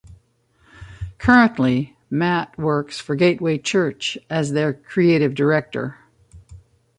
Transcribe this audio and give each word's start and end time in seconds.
Currently, 1.19 1.95
Matt 2.09 2.57
works 2.57 2.99
for 2.99 3.13
Gateway 3.15 3.59
Church 3.59 4.17
as 4.31 4.51
their 4.51 4.73
Creative 4.73 5.35
Director. 5.35 5.99